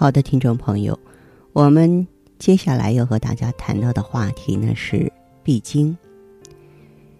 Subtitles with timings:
[0.00, 0.96] 好的，听众朋友，
[1.52, 2.06] 我们
[2.38, 5.12] 接下来要和大家谈到的话题呢是
[5.42, 5.98] 闭经。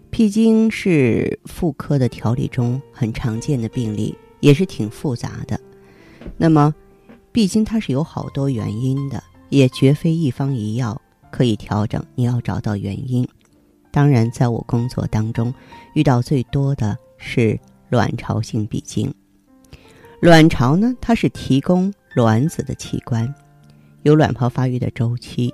[0.09, 5.59] 闭经是妇科的调理中很常见的病例，也是挺复杂的。
[6.37, 6.73] 那么，
[7.33, 10.99] 闭经它是有好多原因的，也绝非一方一药
[11.33, 12.01] 可以调整。
[12.15, 13.27] 你要找到原因。
[13.91, 15.53] 当然，在我工作当中
[15.95, 17.59] 遇到最多的是
[17.89, 19.13] 卵巢性闭经。
[20.21, 23.33] 卵巢呢，它是提供卵子的器官，
[24.03, 25.53] 有卵泡发育的周期，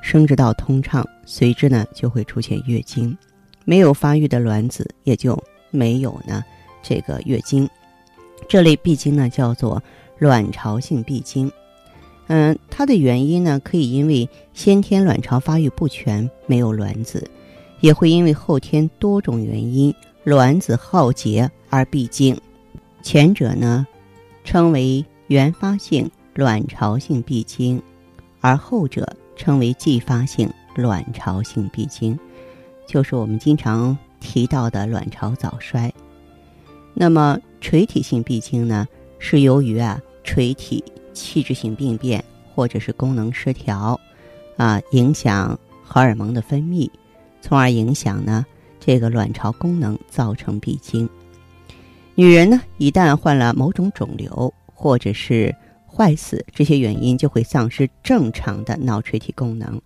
[0.00, 3.18] 生殖道通畅，随之呢就会出现月经。
[3.64, 5.36] 没有发育的卵子也就
[5.72, 6.44] 没有呢
[6.80, 7.68] 这个月经。
[8.48, 9.82] 这类闭经呢叫做
[10.20, 11.50] 卵巢性闭经。
[12.28, 17.28] 嗯，它的原因呢可以因为先天卵巢发育不全没有卵子，
[17.80, 22.40] 也会因为后天多种原因卵子耗竭而闭经。
[23.02, 23.84] 前者呢
[24.44, 25.04] 称为。
[25.30, 27.80] 原发性卵巢性闭经，
[28.40, 32.18] 而后者称为继发性卵巢性闭经，
[32.84, 35.88] 就是我们经常提到的卵巢早衰。
[36.94, 38.88] 那么垂体性闭经呢，
[39.20, 44.00] 是由于啊垂体器质性病变或者是功能失调，
[44.56, 46.90] 啊影响荷尔蒙的分泌，
[47.40, 48.44] 从而影响呢
[48.80, 51.08] 这个卵巢功能，造成闭经。
[52.16, 54.52] 女人呢一旦患了某种肿瘤。
[54.80, 55.54] 或者是
[55.86, 59.78] 坏死，这些原因就会丧失正常的脑垂体功能，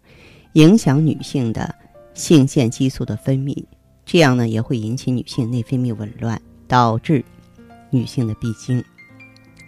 [0.52, 1.74] 影响女性的
[2.14, 3.60] 性腺激素的分泌，
[4.06, 7.24] 这样呢也会引起女性内分泌紊乱，导致
[7.90, 8.80] 女性的闭经。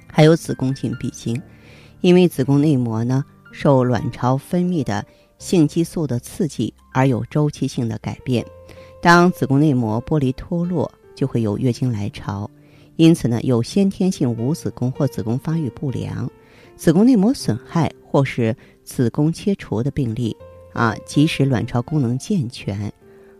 [0.06, 1.43] 还有子宫颈闭经，
[2.03, 5.05] 因为子宫内膜呢受卵巢分泌的
[5.39, 8.47] 性激素的刺激而有周期性的改变，
[9.03, 12.49] 当子宫内膜剥离脱落，就会有月经来潮。
[12.97, 16.31] 因此呢，有先天性无子宫或子宫发育不良、
[16.77, 20.37] 子宫内膜损害或是子宫切除的病例
[20.73, 22.93] 啊，即使卵巢功能健全、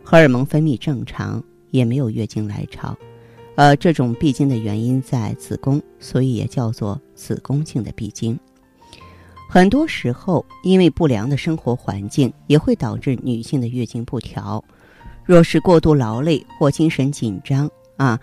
[0.03, 2.95] 荷尔蒙分泌正常，也没有月经来潮。
[3.55, 8.39] 呃，这种闭经的原因在子宫，所以也叫做子宫性的闭经。
[9.49, 14.63] 很多时候，因为不良的生活环境，也会导致女性的月经不调。
[15.25, 18.19] 若是过度劳累或精神紧张啊。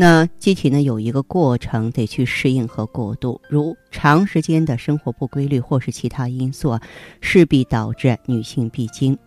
[0.00, 6.78] 那机体呢有一个过程得去适应和过渡，如长时间的生活不规律或是其他因素，
[7.20, 9.18] 势必导致女性闭经，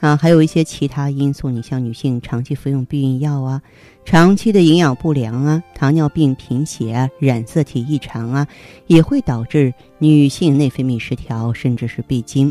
[0.00, 3.60] 啊，还有一些其他因素，你像女性长期服用避孕药啊，
[4.06, 8.48] 长期的营养不良啊，糖尿病、贫血啊，染色体异常啊，
[8.86, 12.50] 也会导致女性内分泌失调，甚至是闭经。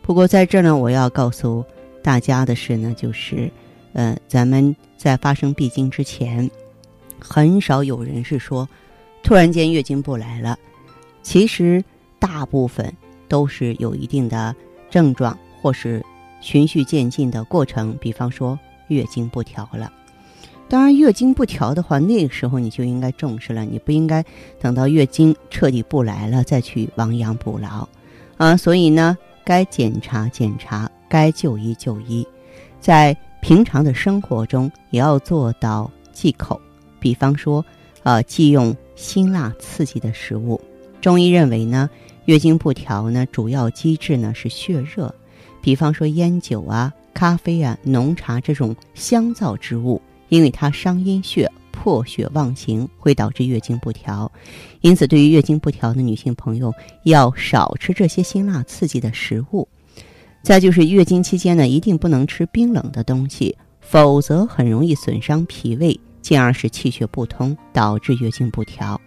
[0.00, 1.64] 不过在这呢，我要告诉
[2.04, 3.50] 大家的是呢，就是，
[3.94, 6.48] 呃，咱们在发生闭经之前。
[7.18, 8.68] 很少有人是说，
[9.22, 10.58] 突然间月经不来了。
[11.22, 11.82] 其实
[12.18, 12.94] 大部分
[13.28, 14.54] 都是有一定的
[14.90, 16.04] 症状，或是
[16.42, 17.96] 循序渐进的过程。
[17.98, 19.90] 比方说月经不调了，
[20.68, 23.64] 当然月经不调的话，那个时候你就应该重视了。
[23.64, 24.22] 你不应该
[24.60, 27.88] 等到月经彻底不来了再去亡羊补牢
[28.36, 28.54] 啊。
[28.54, 32.26] 所以呢，该检查检查，该就医就医，
[32.80, 36.58] 在平常的生活中也要做到忌口。
[36.98, 37.62] 比方说，
[38.02, 40.58] 呃，忌用辛辣刺激的食物。
[41.02, 41.90] 中医认为呢，
[42.24, 45.14] 月经不调呢，主要机制呢是血热。
[45.60, 50.00] 比方说烟酒啊、咖啡啊、浓茶这种香皂之物，
[50.30, 54.32] 因为它伤阴血、破血妄行，会导致月经不调。
[54.80, 59.68] 因此，对于月经不调的女性朋友，要少吃这些辛辣刺激的食物。
[60.44, 65.98] 再就是月经期间呢，一定不能吃冰冷的东西，否则很容易损伤脾胃。
[66.20, 69.00] 进而使气血不通，导致月经不调。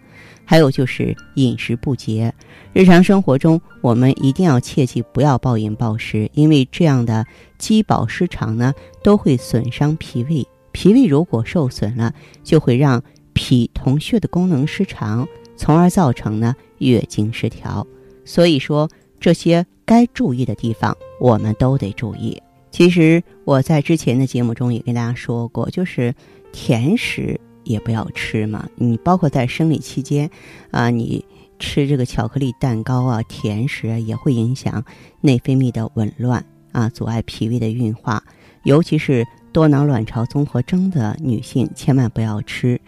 [0.44, 2.32] 还有就是饮食不节，
[2.72, 7.24] 日常生活中我们一定要切记不要暴饮暴食，因为这样的
[7.56, 10.44] 饥饱失常呢，都会损伤脾胃。
[10.72, 12.12] 脾胃如果受损了，
[12.42, 13.02] 就会让
[13.32, 15.26] 脾同血的功能失常，
[15.56, 17.86] 从而造成呢月经失调。
[18.24, 18.88] 所以说
[19.18, 22.40] 这些该注意的地方，我们都得注意。
[22.70, 26.14] 其实我在之前的节目中也跟大家说过，就是。
[26.50, 30.28] 甜食也不要吃嘛，你包括在生理期间，
[30.70, 31.22] 啊，你
[31.58, 34.82] 吃这个巧克力蛋糕啊、甜食啊，也会影响
[35.20, 36.42] 内分泌的紊乱
[36.72, 38.24] 啊，阻碍脾胃的运化。
[38.64, 42.80] 尤其是多囊卵巢综合征的女性，千万不要吃。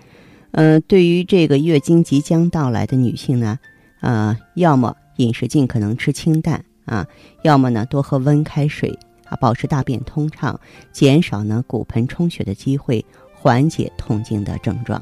[0.53, 3.59] 呃，对于这个月经即将到来的女性呢，
[4.01, 7.07] 呃，要么饮食尽可能吃清淡啊，
[7.43, 10.59] 要么呢多喝温开水啊，保持大便通畅，
[10.93, 15.01] 减少呢骨盆充血的机会，缓解痛经的症状。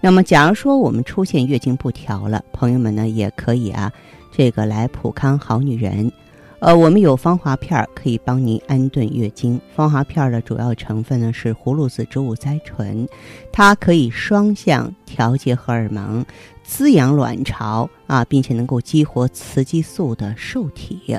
[0.00, 3.92] 那么，假如说我们出现月经不调了，朋友们呢也可以啊，
[4.30, 6.12] 这个来普康好女人。
[6.58, 9.60] 呃，我们有芳华片儿可以帮您安顿月经。
[9.74, 13.06] 芳华片儿的主要成分呢是葫芦籽植物甾醇，
[13.52, 16.24] 它可以双向调节荷尔蒙，
[16.64, 21.18] 滋养卵巢啊，并且能够激活雌激素的受体，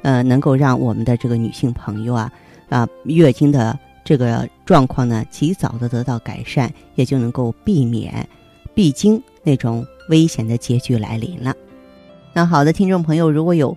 [0.00, 2.32] 呃，能够让我们的这个女性朋友啊
[2.70, 8.26] 啊月经的这个状况呢及早的得到改善，也就能够避免
[8.74, 11.54] 闭经那种危险的结局来临了。
[12.32, 13.76] 那好的，听众朋友，如果有。